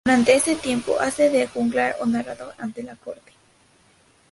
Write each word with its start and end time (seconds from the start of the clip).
Durante 0.03 0.33
ese 0.33 0.55
tiempo 0.55 0.99
hace 0.99 1.29
de 1.29 1.45
juglar 1.45 1.95
o 1.99 2.07
narrador 2.07 2.55
ante 2.57 2.81
la 2.81 2.95
corte. 2.95 3.33